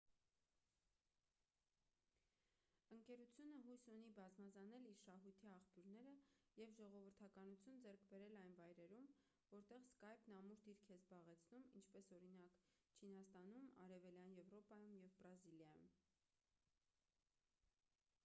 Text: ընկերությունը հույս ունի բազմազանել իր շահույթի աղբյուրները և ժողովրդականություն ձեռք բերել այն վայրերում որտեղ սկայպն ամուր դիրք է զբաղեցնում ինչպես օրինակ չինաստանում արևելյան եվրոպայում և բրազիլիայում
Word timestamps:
ընկերությունը 2.95 3.57
հույս 3.65 3.83
ունի 3.95 4.07
բազմազանել 4.19 4.87
իր 4.91 4.95
շահույթի 5.01 5.51
աղբյուրները 5.57 6.13
և 6.61 6.73
ժողովրդականություն 6.79 7.77
ձեռք 7.85 8.07
բերել 8.13 8.39
այն 8.45 8.57
վայրերում 8.61 9.05
որտեղ 9.53 9.85
սկայպն 9.91 10.39
ամուր 10.39 10.65
դիրք 10.69 10.89
է 10.89 10.97
զբաղեցնում 11.03 11.69
ինչպես 11.81 12.11
օրինակ 12.19 12.59
չինաստանում 13.03 13.69
արևելյան 13.85 14.35
եվրոպայում 14.41 14.97
և 15.05 15.15
բրազիլիայում 15.21 15.87